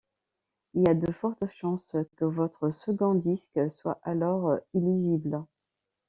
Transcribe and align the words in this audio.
Il 0.73 0.81
y 0.81 0.89
a 0.89 0.95
de 0.95 1.11
fortes 1.11 1.45
chances 1.51 1.95
que 2.17 2.25
votre 2.25 2.71
second 2.71 3.13
disque 3.13 3.69
soit 3.69 3.99
alors 4.01 4.57
illisible. 4.73 5.43